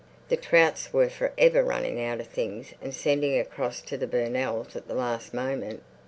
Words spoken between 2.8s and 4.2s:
and sending across to the